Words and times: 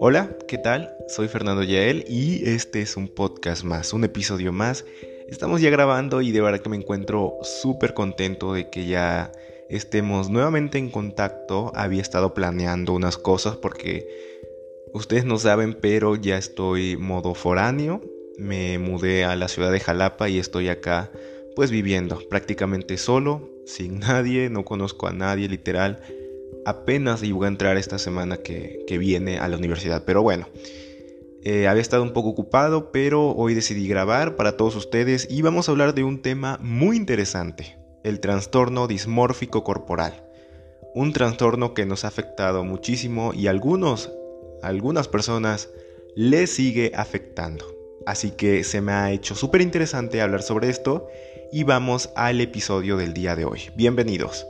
Hola, 0.00 0.30
¿qué 0.46 0.58
tal? 0.58 0.96
Soy 1.08 1.26
Fernando 1.26 1.64
Yael 1.64 2.04
y 2.08 2.48
este 2.48 2.80
es 2.82 2.96
un 2.96 3.08
podcast 3.08 3.64
más, 3.64 3.92
un 3.92 4.04
episodio 4.04 4.52
más. 4.52 4.84
Estamos 5.28 5.60
ya 5.60 5.70
grabando 5.70 6.22
y 6.22 6.30
de 6.30 6.40
verdad 6.40 6.60
que 6.60 6.68
me 6.68 6.76
encuentro 6.76 7.34
súper 7.42 7.94
contento 7.94 8.52
de 8.54 8.70
que 8.70 8.86
ya 8.86 9.32
estemos 9.68 10.30
nuevamente 10.30 10.78
en 10.78 10.90
contacto. 10.90 11.72
Había 11.74 12.00
estado 12.00 12.32
planeando 12.32 12.92
unas 12.92 13.18
cosas 13.18 13.56
porque 13.56 14.06
ustedes 14.94 15.24
no 15.24 15.36
saben, 15.36 15.74
pero 15.74 16.14
ya 16.14 16.38
estoy 16.38 16.96
modo 16.96 17.34
foráneo. 17.34 18.00
Me 18.38 18.78
mudé 18.78 19.24
a 19.24 19.34
la 19.34 19.48
ciudad 19.48 19.72
de 19.72 19.80
Jalapa 19.80 20.28
y 20.28 20.38
estoy 20.38 20.68
acá 20.68 21.10
pues 21.56 21.72
viviendo 21.72 22.20
prácticamente 22.30 22.98
solo, 22.98 23.50
sin 23.66 23.98
nadie, 23.98 24.48
no 24.48 24.64
conozco 24.64 25.08
a 25.08 25.12
nadie 25.12 25.48
literal. 25.48 26.00
Apenas 26.64 27.22
iba 27.22 27.46
a 27.46 27.48
entrar 27.48 27.76
esta 27.76 27.98
semana 27.98 28.38
que, 28.38 28.84
viene 28.98 29.38
a 29.38 29.48
la 29.48 29.56
universidad, 29.56 30.04
pero 30.04 30.22
bueno. 30.22 30.48
Eh, 31.42 31.68
había 31.68 31.82
estado 31.82 32.02
un 32.02 32.12
poco 32.12 32.30
ocupado, 32.30 32.90
pero 32.90 33.30
hoy 33.30 33.54
decidí 33.54 33.86
grabar 33.88 34.36
para 34.36 34.56
todos 34.56 34.74
ustedes 34.76 35.28
y 35.30 35.40
vamos 35.40 35.68
a 35.68 35.72
hablar 35.72 35.94
de 35.94 36.04
un 36.04 36.20
tema 36.20 36.58
muy 36.60 36.96
interesante, 36.96 37.78
el 38.02 38.20
trastorno 38.20 38.86
dismórfico 38.88 39.62
corporal. 39.62 40.24
Un 40.94 41.12
trastorno 41.12 41.74
que 41.74 41.86
nos 41.86 42.04
ha 42.04 42.08
afectado 42.08 42.64
muchísimo 42.64 43.32
y 43.32 43.46
algunos, 43.46 44.10
algunas 44.62 45.06
personas 45.06 45.70
le 46.16 46.46
sigue 46.48 46.92
afectando. 46.94 47.64
Así 48.04 48.30
que 48.32 48.64
se 48.64 48.80
me 48.80 48.92
ha 48.92 49.12
hecho 49.12 49.34
súper 49.34 49.60
interesante 49.60 50.20
hablar 50.20 50.42
sobre 50.42 50.68
esto 50.68 51.08
y 51.52 51.62
vamos 51.62 52.10
al 52.16 52.40
episodio 52.40 52.96
del 52.96 53.14
día 53.14 53.36
de 53.36 53.44
hoy. 53.44 53.70
Bienvenidos. 53.76 54.46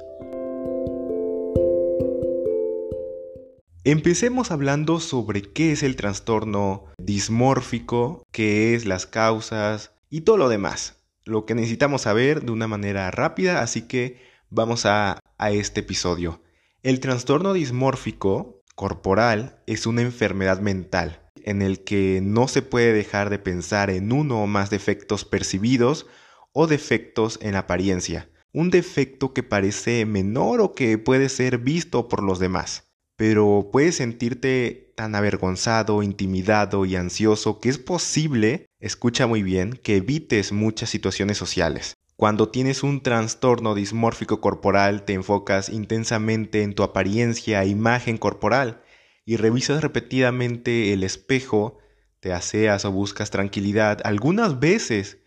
Empecemos 3.90 4.50
hablando 4.50 5.00
sobre 5.00 5.40
qué 5.40 5.72
es 5.72 5.82
el 5.82 5.96
trastorno 5.96 6.84
dismórfico, 6.98 8.22
qué 8.32 8.74
es 8.74 8.84
las 8.84 9.06
causas 9.06 9.92
y 10.10 10.20
todo 10.20 10.36
lo 10.36 10.50
demás. 10.50 11.00
Lo 11.24 11.46
que 11.46 11.54
necesitamos 11.54 12.02
saber 12.02 12.42
de 12.42 12.52
una 12.52 12.68
manera 12.68 13.10
rápida, 13.10 13.62
así 13.62 13.88
que 13.88 14.20
vamos 14.50 14.84
a, 14.84 15.20
a 15.38 15.50
este 15.52 15.80
episodio. 15.80 16.42
El 16.82 17.00
trastorno 17.00 17.54
dismórfico 17.54 18.62
corporal 18.74 19.62
es 19.66 19.86
una 19.86 20.02
enfermedad 20.02 20.60
mental 20.60 21.22
en 21.42 21.62
el 21.62 21.82
que 21.82 22.20
no 22.22 22.46
se 22.46 22.60
puede 22.60 22.92
dejar 22.92 23.30
de 23.30 23.38
pensar 23.38 23.88
en 23.88 24.12
uno 24.12 24.42
o 24.42 24.46
más 24.46 24.68
defectos 24.68 25.24
percibidos 25.24 26.06
o 26.52 26.66
defectos 26.66 27.38
en 27.40 27.54
apariencia, 27.54 28.28
un 28.52 28.68
defecto 28.68 29.32
que 29.32 29.42
parece 29.42 30.04
menor 30.04 30.60
o 30.60 30.74
que 30.74 30.98
puede 30.98 31.30
ser 31.30 31.56
visto 31.56 32.06
por 32.08 32.22
los 32.22 32.38
demás, 32.38 32.87
pero 33.18 33.70
puedes 33.72 33.96
sentirte 33.96 34.92
tan 34.94 35.16
avergonzado, 35.16 36.04
intimidado 36.04 36.86
y 36.86 36.94
ansioso 36.94 37.58
que 37.58 37.68
es 37.68 37.76
posible, 37.76 38.66
escucha 38.78 39.26
muy 39.26 39.42
bien, 39.42 39.72
que 39.72 39.96
evites 39.96 40.52
muchas 40.52 40.88
situaciones 40.88 41.36
sociales. 41.36 41.94
Cuando 42.14 42.48
tienes 42.48 42.84
un 42.84 43.02
trastorno 43.02 43.74
dismórfico 43.74 44.40
corporal, 44.40 45.04
te 45.04 45.14
enfocas 45.14 45.68
intensamente 45.68 46.62
en 46.62 46.76
tu 46.76 46.84
apariencia 46.84 47.60
e 47.64 47.68
imagen 47.68 48.18
corporal 48.18 48.82
y 49.24 49.36
revisas 49.36 49.82
repetidamente 49.82 50.92
el 50.92 51.02
espejo, 51.02 51.78
te 52.20 52.32
aseas 52.32 52.84
o 52.84 52.92
buscas 52.92 53.30
tranquilidad, 53.30 53.98
algunas 54.04 54.60
veces 54.60 55.18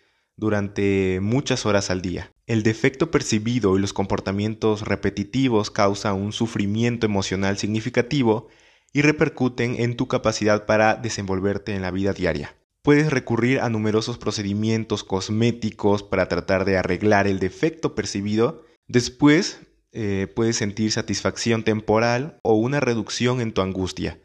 durante 0.42 1.20
muchas 1.22 1.68
horas 1.68 1.92
al 1.92 2.02
día. 2.02 2.32
El 2.48 2.64
defecto 2.64 3.12
percibido 3.12 3.78
y 3.78 3.80
los 3.80 3.94
comportamientos 3.94 4.82
repetitivos 4.82 5.70
causan 5.70 6.16
un 6.16 6.34
sufrimiento 6.34 7.06
emocional 7.06 7.60
significativo 7.60 8.48
y 8.92 9.04
repercuten 9.04 9.76
en 9.78 9.96
tu 9.96 10.08
capacidad 10.08 10.66
para 10.66 10.96
desenvolverte 10.96 11.76
en 11.76 11.84
la 11.84 11.92
vida 11.92 12.14
diaria. 12.14 12.56
Puedes 12.82 13.12
recurrir 13.12 13.60
a 13.60 13.70
numerosos 13.70 14.18
procedimientos 14.18 15.04
cosméticos 15.04 16.02
para 16.02 16.28
tratar 16.28 16.66
de 16.66 16.76
arreglar 16.76 17.28
el 17.28 17.38
defecto 17.38 17.94
percibido. 17.94 18.64
Después 18.88 19.60
eh, 19.92 20.26
puedes 20.36 20.56
sentir 20.56 20.92
satisfacción 20.92 21.64
temporal 21.64 22.40
o 22.42 22.56
una 22.56 22.80
reducción 22.80 23.42
en 23.42 23.54
tu 23.54 23.62
angustia 23.62 24.18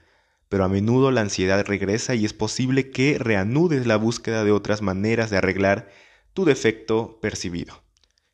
pero 0.49 0.65
a 0.65 0.69
menudo 0.69 1.10
la 1.10 1.22
ansiedad 1.22 1.65
regresa 1.66 2.15
y 2.15 2.25
es 2.25 2.32
posible 2.32 2.91
que 2.91 3.19
reanudes 3.19 3.87
la 3.87 3.97
búsqueda 3.97 4.44
de 4.44 4.53
otras 4.53 4.81
maneras 4.81 5.31
de 5.31 5.38
arreglar 5.38 5.88
tu 6.37 6.45
defecto 6.45 7.19
percibido. 7.23 7.83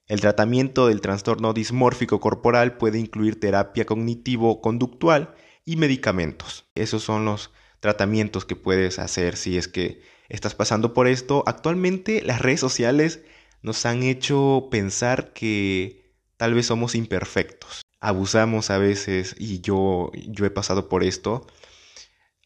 El 0.09 0.21
tratamiento 0.21 0.89
del 0.89 1.01
trastorno 1.01 1.53
dismórfico 1.53 2.19
corporal 2.19 2.77
puede 2.77 2.99
incluir 2.99 3.39
terapia 3.39 3.87
cognitivo-conductual 3.87 5.37
y 5.65 5.77
medicamentos. 5.77 6.67
Esos 6.75 7.05
son 7.05 7.25
los 7.25 7.53
tratamientos 7.79 8.45
que 8.45 8.57
puedes 8.57 8.99
hacer 8.99 9.37
si 9.37 9.57
es 9.57 9.69
que 9.69 10.03
estás 10.29 10.57
pasando 10.57 10.95
por 10.95 11.07
esto. 11.07 11.45
Actualmente 11.47 12.23
las 12.23 12.43
redes 12.43 12.59
sociales 12.59 13.21
nos 13.63 13.87
han 13.87 14.03
hecho 14.03 14.67
pensar 14.69 15.33
que 15.33 16.13
tal 16.37 16.55
vez 16.55 16.67
somos 16.67 16.97
imperfectos. 16.97 17.83
Abusamos 18.01 18.71
a 18.71 18.79
veces, 18.79 19.37
y 19.39 19.61
yo, 19.61 20.11
yo 20.27 20.45
he 20.45 20.51
pasado 20.51 20.89
por 20.89 21.05
esto, 21.05 21.47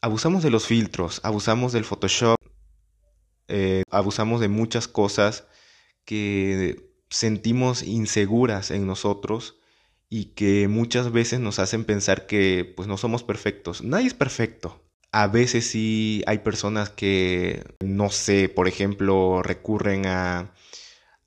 abusamos 0.03 0.43
de 0.43 0.51
los 0.51 0.67
filtros, 0.67 1.23
abusamos 1.25 1.73
del 1.73 1.87
Photoshop, 1.87 2.36
eh, 3.49 3.83
abusamos 3.91 4.41
de 4.41 4.49
muchas 4.49 4.89
cosas 4.89 5.47
que 6.05 6.91
sentimos 7.11 7.83
inseguras 7.83 8.71
en 8.71 8.87
nosotros 8.87 9.59
y 10.09 10.27
que 10.35 10.69
muchas 10.69 11.13
veces 11.13 11.41
nos 11.41 11.59
hacen 11.59 11.85
pensar 11.85 12.27
que 12.27 12.73
pues 12.77 12.89
no 12.89 12.97
somos 12.97 13.23
perfectos. 13.23 13.83
Nadie 13.83 14.07
es 14.07 14.15
perfecto. 14.15 14.83
A 15.13 15.27
veces 15.29 15.67
sí 15.67 16.23
hay 16.27 16.39
personas 16.39 16.91
que, 16.91 17.65
no 17.81 18.11
sé, 18.11 18.49
por 18.49 18.69
ejemplo, 18.69 19.43
recurren 19.43 20.07
a, 20.07 20.53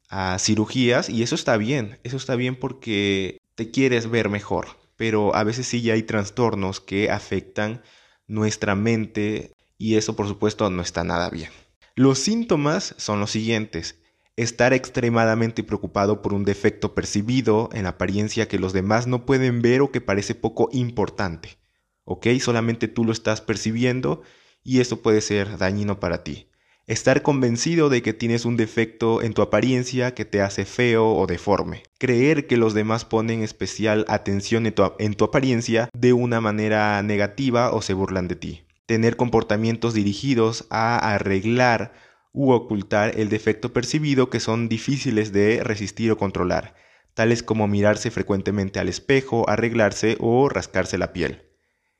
a 0.10 0.38
cirugías 0.40 1.10
y 1.10 1.24
eso 1.24 1.36
está 1.36 1.58
bien, 1.58 2.00
eso 2.04 2.18
está 2.18 2.36
bien 2.36 2.56
porque 2.56 3.38
te 3.56 3.72
quieres 3.72 4.10
ver 4.10 4.30
mejor, 4.30 4.68
pero 4.96 5.36
a 5.36 5.44
veces 5.44 5.68
sí 5.68 5.82
ya 5.82 5.94
hay 5.94 6.04
trastornos 6.04 6.80
que 6.80 7.10
afectan 7.10 7.82
nuestra 8.28 8.76
mente 8.76 9.54
y 9.78 9.96
eso 9.96 10.16
por 10.16 10.28
supuesto 10.28 10.70
no 10.70 10.82
está 10.82 11.04
nada 11.04 11.30
bien. 11.30 11.52
Los 12.00 12.20
síntomas 12.20 12.96
son 12.98 13.20
los 13.20 13.30
siguientes. 13.30 14.00
Estar 14.38 14.72
extremadamente 14.72 15.66
preocupado 15.66 16.22
por 16.22 16.34
un 16.34 16.46
defecto 16.46 16.96
percibido 16.96 17.70
en 17.74 17.88
apariencia 17.88 18.48
que 18.48 18.58
los 18.58 18.72
demás 18.72 19.06
no 19.06 19.26
pueden 19.26 19.62
ver 19.62 19.82
o 19.82 19.92
que 19.92 20.00
parece 20.00 20.34
poco 20.34 20.70
importante. 20.72 21.58
¿Ok? 22.06 22.28
Solamente 22.40 22.88
tú 22.88 23.04
lo 23.04 23.12
estás 23.12 23.42
percibiendo 23.42 24.22
y 24.64 24.80
eso 24.80 25.02
puede 25.02 25.20
ser 25.20 25.58
dañino 25.58 26.00
para 26.00 26.24
ti. 26.24 26.48
Estar 26.88 27.22
convencido 27.22 27.90
de 27.90 28.02
que 28.02 28.14
tienes 28.14 28.46
un 28.46 28.56
defecto 28.56 29.22
en 29.22 29.34
tu 29.34 29.42
apariencia 29.42 30.14
que 30.14 30.24
te 30.24 30.40
hace 30.40 30.64
feo 30.64 31.06
o 31.06 31.28
deforme. 31.28 31.84
Creer 31.98 32.48
que 32.48 32.56
los 32.56 32.74
demás 32.74 33.04
ponen 33.04 33.44
especial 33.44 34.06
atención 34.08 34.66
en 34.68 34.74
tu, 34.74 34.90
en 35.00 35.16
tu 35.16 35.26
apariencia 35.26 35.90
de 35.92 36.14
una 36.14 36.40
manera 36.40 37.04
negativa 37.04 37.74
o 37.74 37.82
se 37.82 37.94
burlan 37.94 38.30
de 38.30 38.36
ti 38.38 38.69
tener 38.90 39.18
comportamientos 39.18 39.94
dirigidos 39.94 40.66
a 40.72 41.14
arreglar 41.14 41.94
u 42.32 42.54
ocultar 42.54 43.20
el 43.20 43.30
defecto 43.30 43.72
percibido 43.72 44.32
que 44.32 44.40
son 44.40 44.68
difíciles 44.68 45.32
de 45.32 45.64
resistir 45.64 46.12
o 46.12 46.18
controlar, 46.18 46.74
tales 47.14 47.44
como 47.44 47.68
mirarse 47.68 48.10
frecuentemente 48.10 48.80
al 48.80 48.90
espejo, 48.90 49.48
arreglarse 49.48 50.18
o 50.20 50.50
rascarse 50.50 50.98
la 50.98 51.14
piel. 51.14 51.44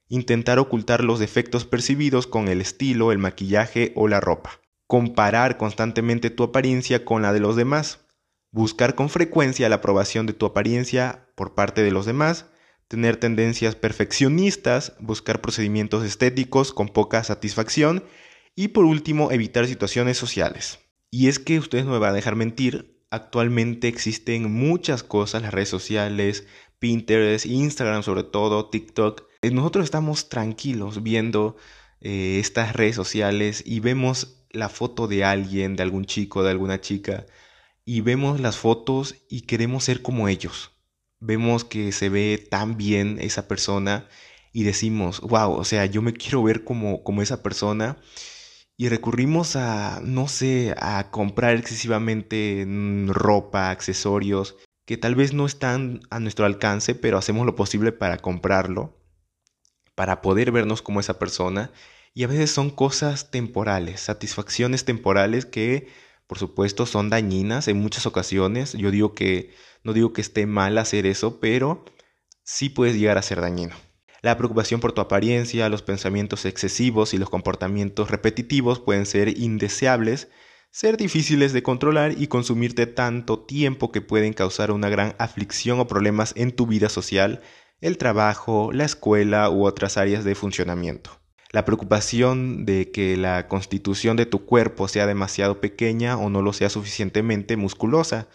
Intentar 0.08 0.58
ocultar 0.58 1.04
los 1.04 1.20
defectos 1.20 1.64
percibidos 1.64 2.26
con 2.26 2.48
el 2.48 2.60
estilo, 2.60 3.12
el 3.12 3.20
maquillaje 3.20 3.94
o 3.96 4.08
la 4.08 4.20
ropa. 4.20 4.60
Comparar 4.88 5.58
constantemente 5.58 6.32
tu 6.32 6.42
apariencia 6.42 7.06
con 7.06 7.22
la 7.22 7.34
de 7.34 7.40
los 7.40 7.56
demás. 7.56 8.00
Buscar 8.50 8.96
con 8.96 9.10
frecuencia 9.10 9.70
la 9.70 9.76
aprobación 9.76 10.26
de 10.26 10.34
tu 10.34 10.48
apariencia 10.48 11.30
por 11.36 11.54
parte 11.54 11.84
de 11.84 11.92
los 11.92 12.08
demás 12.08 12.48
tener 12.90 13.18
tendencias 13.18 13.76
perfeccionistas, 13.76 14.94
buscar 15.00 15.42
procedimientos 15.42 16.04
estéticos 16.04 16.74
con 16.74 16.90
poca 16.90 17.24
satisfacción 17.24 18.04
y 18.56 18.70
por 18.70 18.84
último 18.84 19.32
evitar 19.32 19.68
situaciones 19.68 20.18
sociales. 20.18 20.80
Y 21.12 21.28
es 21.28 21.38
que 21.40 21.60
ustedes 21.60 21.86
no 21.86 21.92
me 21.92 22.00
van 22.00 22.12
a 22.12 22.16
dejar 22.16 22.36
mentir, 22.36 23.00
actualmente 23.12 23.88
existen 23.88 24.52
muchas 24.52 25.04
cosas, 25.04 25.44
las 25.44 25.54
redes 25.54 25.70
sociales, 25.70 26.48
Pinterest, 26.80 27.46
Instagram 27.46 28.02
sobre 28.02 28.24
todo, 28.24 28.70
TikTok. 28.70 29.24
Eh, 29.44 29.52
nosotros 29.52 29.86
estamos 29.86 30.28
tranquilos 30.28 31.04
viendo 31.04 31.58
eh, 32.02 32.40
estas 32.40 32.76
redes 32.76 32.96
sociales 32.96 33.62
y 33.66 33.82
vemos 33.82 34.46
la 34.50 34.68
foto 34.68 35.08
de 35.08 35.24
alguien, 35.24 35.76
de 35.76 35.84
algún 35.84 36.06
chico, 36.06 36.42
de 36.42 36.50
alguna 36.50 36.82
chica, 36.82 37.28
y 37.86 38.02
vemos 38.02 38.40
las 38.40 38.58
fotos 38.58 39.16
y 39.30 39.42
queremos 39.42 39.84
ser 39.84 40.02
como 40.02 40.28
ellos 40.28 40.72
vemos 41.20 41.64
que 41.66 41.92
se 41.92 42.10
ve 42.10 42.46
tan 42.50 42.78
bien 42.78 43.18
esa 43.20 43.48
persona 43.48 44.08
y 44.52 44.64
decimos, 44.64 45.22
wow, 45.22 45.54
o 45.54 45.64
sea, 45.64 45.86
yo 45.86 46.02
me 46.02 46.14
quiero 46.14 46.44
ver 46.44 46.64
como, 46.64 47.04
como 47.04 47.22
esa 47.22 47.44
persona 47.44 47.98
y 48.78 48.88
recurrimos 48.88 49.58
a, 49.58 50.00
no 50.02 50.30
sé, 50.30 50.74
a 50.78 51.12
comprar 51.12 51.58
excesivamente 51.58 52.66
mm, 52.66 53.10
ropa, 53.10 53.72
accesorios, 53.72 54.56
que 54.86 54.98
tal 54.98 55.16
vez 55.16 55.34
no 55.34 55.46
están 55.46 56.00
a 56.10 56.20
nuestro 56.22 56.46
alcance, 56.46 56.96
pero 56.96 57.18
hacemos 57.18 57.46
lo 57.46 57.56
posible 57.56 57.92
para 57.92 58.18
comprarlo, 58.20 58.98
para 59.96 60.22
poder 60.22 60.52
vernos 60.54 60.82
como 60.82 61.02
esa 61.02 61.20
persona. 61.20 61.72
Y 62.14 62.24
a 62.24 62.28
veces 62.28 62.52
son 62.52 62.70
cosas 62.70 63.32
temporales, 63.32 64.00
satisfacciones 64.00 64.86
temporales 64.86 65.46
que 65.46 65.90
por 66.30 66.38
supuesto 66.38 66.86
son 66.86 67.10
dañinas 67.10 67.68
en 67.68 67.80
muchas 67.80 68.06
ocasiones. 68.06 68.74
Yo 68.74 68.92
digo 68.92 69.16
que 69.16 69.50
no 69.84 69.94
digo 69.94 70.14
que 70.14 70.22
esté 70.22 70.46
mal 70.46 70.78
hacer 70.78 71.08
eso, 71.08 71.40
pero 71.40 71.84
sí 72.44 72.70
puedes 72.70 72.96
llegar 72.96 73.18
a 73.18 73.24
ser 73.24 73.42
dañino. 73.42 73.76
La 74.22 74.38
preocupación 74.38 74.80
por 74.80 74.92
tu 74.92 75.02
apariencia, 75.02 75.70
los 75.70 75.82
pensamientos 75.82 76.46
excesivos 76.46 77.16
y 77.16 77.18
los 77.18 77.32
comportamientos 77.32 78.12
repetitivos 78.12 78.80
pueden 78.80 79.08
ser 79.08 79.40
indeseables, 79.40 80.28
ser 80.70 80.98
difíciles 80.98 81.52
de 81.52 81.64
controlar 81.64 82.14
y 82.16 82.28
consumirte 82.28 82.86
tanto 82.86 83.40
tiempo 83.40 83.92
que 83.92 84.02
pueden 84.02 84.34
causar 84.34 84.70
una 84.70 84.90
gran 84.90 85.16
aflicción 85.18 85.80
o 85.80 85.88
problemas 85.88 86.34
en 86.38 86.52
tu 86.52 86.68
vida 86.68 86.90
social, 86.90 87.42
el 87.82 87.98
trabajo, 87.98 88.72
la 88.72 88.86
escuela 88.86 89.50
u 89.50 89.66
otras 89.66 89.98
áreas 89.98 90.24
de 90.24 90.36
funcionamiento. 90.36 91.20
La 91.52 91.66
preocupación 91.66 92.66
de 92.66 92.92
que 92.92 93.18
la 93.18 93.48
constitución 93.48 94.16
de 94.16 94.28
tu 94.28 94.46
cuerpo 94.46 94.88
sea 94.88 95.08
demasiado 95.08 95.60
pequeña 95.60 96.16
o 96.18 96.30
no 96.30 96.44
lo 96.44 96.54
sea 96.54 96.70
suficientemente 96.70 97.58
musculosa. 97.58 98.28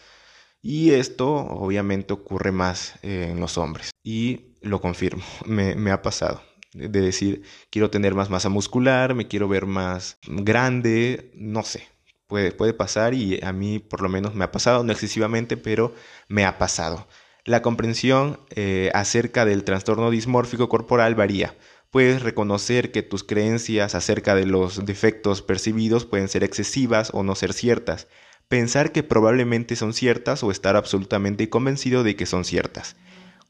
Y 0.61 0.91
esto 0.91 1.33
obviamente 1.33 2.13
ocurre 2.13 2.51
más 2.51 2.95
eh, 3.03 3.29
en 3.31 3.39
los 3.39 3.57
hombres. 3.57 3.91
Y 4.03 4.55
lo 4.61 4.81
confirmo, 4.81 5.23
me, 5.45 5.91
ha 5.91 6.01
pasado. 6.01 6.41
De 6.73 6.89
decir, 6.89 7.43
quiero 7.69 7.89
tener 7.89 8.15
más 8.15 8.29
masa 8.29 8.49
muscular, 8.49 9.13
me 9.15 9.29
quiero 9.29 9.47
ver 9.47 9.65
más 9.65 10.17
grande, 10.27 11.31
no 11.35 11.63
sé. 11.63 11.87
Puede, 12.27 12.51
puede 12.51 12.73
pasar 12.73 13.13
y 13.13 13.39
a 13.43 13.53
mí 13.53 13.79
por 13.79 14.01
lo 14.01 14.09
menos 14.09 14.33
me 14.35 14.43
ha 14.43 14.51
pasado, 14.51 14.83
no 14.83 14.91
excesivamente, 14.91 15.55
pero 15.55 15.93
me 16.27 16.43
ha 16.43 16.57
pasado. 16.57 17.07
La 17.45 17.61
comprensión 17.61 18.39
eh, 18.49 18.89
acerca 18.95 19.45
del 19.45 19.63
trastorno 19.63 20.09
dismórfico 20.09 20.67
corporal 20.67 21.13
varía 21.13 21.55
Puedes 21.95 22.23
reconocer 22.23 22.91
que 22.91 23.03
tus 23.03 23.23
creencias 23.23 23.95
acerca 23.95 24.35
de 24.35 24.45
los 24.45 24.85
defectos 24.85 25.41
percibidos 25.41 26.05
pueden 26.05 26.27
ser 26.27 26.43
excesivas 26.43 27.09
o 27.13 27.23
no 27.23 27.35
ser 27.35 27.53
ciertas. 27.53 28.09
Pensar 28.49 28.91
que 28.91 29.01
probablemente 29.01 29.77
son 29.77 29.93
ciertas 29.93 30.43
o 30.43 30.51
estar 30.51 30.75
absolutamente 30.75 31.49
convencido 31.49 32.03
de 32.03 32.17
que 32.17 32.25
son 32.25 32.43
ciertas. 32.43 32.97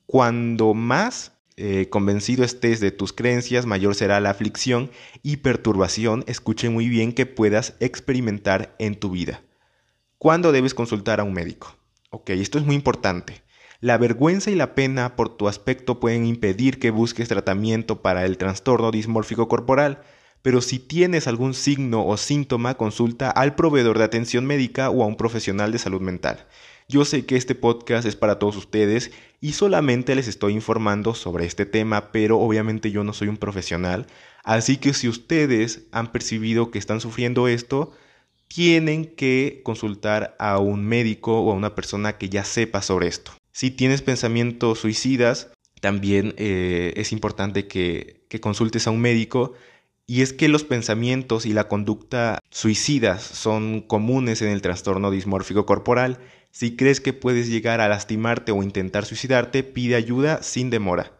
Cuando 0.05 0.75
más 0.75 1.31
eh, 1.57 1.89
convencido 1.89 2.43
estés 2.43 2.79
de 2.81 2.91
tus 2.91 3.13
creencias, 3.13 3.65
mayor 3.65 3.95
será 3.95 4.19
la 4.19 4.29
aflicción 4.29 4.91
y 5.23 5.37
perturbación, 5.37 6.23
escuche 6.27 6.69
muy 6.69 6.87
bien, 6.87 7.13
que 7.13 7.25
puedas 7.25 7.73
experimentar 7.79 8.75
en 8.77 8.93
tu 8.93 9.09
vida. 9.09 9.41
¿Cuándo 10.19 10.51
debes 10.51 10.75
consultar 10.75 11.19
a 11.19 11.23
un 11.23 11.33
médico? 11.33 11.75
Ok, 12.11 12.29
esto 12.29 12.59
es 12.59 12.63
muy 12.63 12.75
importante. 12.75 13.41
La 13.85 13.99
vergüenza 13.99 14.49
y 14.49 14.55
la 14.55 14.73
pena 14.73 15.15
por 15.15 15.37
tu 15.37 15.47
aspecto 15.47 15.99
pueden 15.99 16.25
impedir 16.25 16.79
que 16.79 16.89
busques 16.89 17.27
tratamiento 17.27 18.01
para 18.01 18.25
el 18.25 18.39
trastorno 18.39 18.89
dismórfico 18.89 19.47
corporal, 19.47 20.01
pero 20.41 20.61
si 20.61 20.79
tienes 20.79 21.27
algún 21.27 21.53
signo 21.53 22.03
o 22.03 22.17
síntoma, 22.17 22.77
consulta 22.77 23.29
al 23.29 23.53
proveedor 23.53 23.99
de 23.99 24.05
atención 24.05 24.47
médica 24.47 24.89
o 24.89 25.03
a 25.03 25.05
un 25.05 25.17
profesional 25.17 25.71
de 25.71 25.77
salud 25.77 26.01
mental. 26.01 26.47
Yo 26.89 27.05
sé 27.05 27.27
que 27.27 27.35
este 27.35 27.53
podcast 27.53 28.07
es 28.07 28.15
para 28.15 28.39
todos 28.39 28.57
ustedes 28.57 29.11
y 29.39 29.53
solamente 29.53 30.15
les 30.15 30.27
estoy 30.27 30.53
informando 30.53 31.13
sobre 31.13 31.45
este 31.45 31.67
tema, 31.67 32.11
pero 32.11 32.39
obviamente 32.39 32.89
yo 32.89 33.03
no 33.03 33.13
soy 33.13 33.27
un 33.27 33.37
profesional, 33.37 34.07
así 34.43 34.77
que 34.77 34.95
si 34.95 35.07
ustedes 35.07 35.85
han 35.91 36.11
percibido 36.11 36.71
que 36.71 36.79
están 36.79 37.01
sufriendo 37.01 37.47
esto, 37.47 37.91
tienen 38.47 39.05
que 39.05 39.61
consultar 39.63 40.35
a 40.39 40.57
un 40.57 40.83
médico 40.85 41.39
o 41.39 41.51
a 41.51 41.53
una 41.53 41.75
persona 41.75 42.17
que 42.17 42.29
ya 42.29 42.43
sepa 42.45 42.81
sobre 42.81 43.09
esto. 43.09 43.33
Si 43.55 43.71
tienes 43.71 44.01
pensamientos 44.01 44.79
suicidas, 44.79 45.49
también 45.79 46.33
eh, 46.35 46.91
es 46.97 47.13
importante 47.13 47.67
que, 47.69 48.25
que 48.27 48.41
consultes 48.41 48.85
a 48.85 48.91
un 48.91 48.99
médico. 48.99 49.53
Y 50.05 50.23
es 50.23 50.33
que 50.33 50.49
los 50.49 50.65
pensamientos 50.65 51.45
y 51.45 51.53
la 51.53 51.69
conducta 51.69 52.39
suicidas 52.49 53.23
son 53.23 53.79
comunes 53.79 54.41
en 54.41 54.49
el 54.49 54.61
trastorno 54.61 55.09
dismórfico 55.09 55.65
corporal. 55.65 56.19
Si 56.51 56.75
crees 56.75 56.99
que 56.99 57.13
puedes 57.13 57.47
llegar 57.47 57.79
a 57.79 57.87
lastimarte 57.87 58.51
o 58.51 58.61
intentar 58.61 59.05
suicidarte, 59.05 59.63
pide 59.63 59.95
ayuda 59.95 60.43
sin 60.43 60.69
demora. 60.69 61.13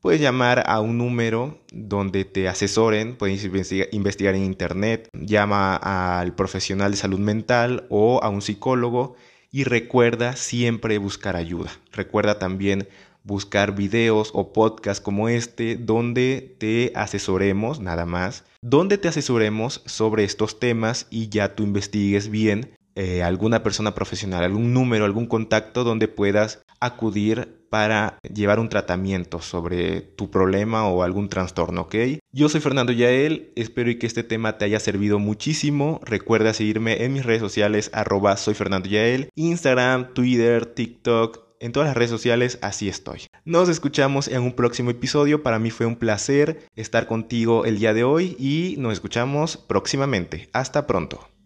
Puedes 0.00 0.20
llamar 0.20 0.62
a 0.68 0.78
un 0.78 0.98
número 0.98 1.58
donde 1.72 2.24
te 2.24 2.46
asesoren, 2.46 3.16
puedes 3.16 3.44
investigar 3.90 4.36
en 4.36 4.44
internet, 4.44 5.08
llama 5.14 5.74
al 5.74 6.32
profesional 6.36 6.92
de 6.92 6.96
salud 6.96 7.18
mental 7.18 7.88
o 7.90 8.22
a 8.22 8.28
un 8.28 8.40
psicólogo 8.40 9.16
y 9.56 9.64
recuerda 9.64 10.36
siempre 10.36 10.98
buscar 10.98 11.34
ayuda. 11.34 11.70
Recuerda 11.90 12.38
también 12.38 12.88
buscar 13.24 13.74
videos 13.74 14.30
o 14.34 14.52
podcasts 14.52 15.02
como 15.02 15.30
este 15.30 15.76
donde 15.76 16.54
te 16.58 16.92
asesoremos 16.94 17.80
nada 17.80 18.04
más, 18.04 18.44
donde 18.60 18.98
te 18.98 19.08
asesoremos 19.08 19.80
sobre 19.86 20.24
estos 20.24 20.60
temas 20.60 21.06
y 21.08 21.30
ya 21.30 21.54
tú 21.54 21.62
investigues 21.62 22.28
bien 22.28 22.76
eh, 22.96 23.22
alguna 23.22 23.62
persona 23.62 23.94
profesional, 23.94 24.44
algún 24.44 24.74
número, 24.74 25.06
algún 25.06 25.24
contacto 25.24 25.84
donde 25.84 26.06
puedas 26.06 26.62
acudir 26.78 27.64
para 27.70 28.18
llevar 28.22 28.60
un 28.60 28.68
tratamiento 28.68 29.40
sobre 29.40 30.02
tu 30.02 30.30
problema 30.30 30.86
o 30.86 31.02
algún 31.02 31.30
trastorno, 31.30 31.82
¿ok? 31.82 31.94
Yo 32.36 32.50
soy 32.50 32.60
Fernando 32.60 32.92
Yael, 32.92 33.50
espero 33.56 33.90
que 33.98 34.06
este 34.06 34.22
tema 34.22 34.58
te 34.58 34.66
haya 34.66 34.78
servido 34.78 35.18
muchísimo. 35.18 36.02
Recuerda 36.04 36.52
seguirme 36.52 37.02
en 37.02 37.14
mis 37.14 37.24
redes 37.24 37.40
sociales, 37.40 37.88
arroba 37.94 38.36
soy 38.36 38.52
Fernando 38.52 38.90
Yael, 38.90 39.30
Instagram, 39.36 40.12
Twitter, 40.12 40.66
TikTok, 40.66 41.46
en 41.60 41.72
todas 41.72 41.86
las 41.86 41.96
redes 41.96 42.10
sociales, 42.10 42.58
así 42.60 42.90
estoy. 42.90 43.22
Nos 43.46 43.70
escuchamos 43.70 44.28
en 44.28 44.42
un 44.42 44.52
próximo 44.52 44.90
episodio. 44.90 45.42
Para 45.42 45.58
mí 45.58 45.70
fue 45.70 45.86
un 45.86 45.96
placer 45.96 46.68
estar 46.76 47.06
contigo 47.06 47.64
el 47.64 47.78
día 47.78 47.94
de 47.94 48.04
hoy 48.04 48.36
y 48.38 48.74
nos 48.76 48.92
escuchamos 48.92 49.56
próximamente. 49.56 50.50
Hasta 50.52 50.86
pronto. 50.86 51.26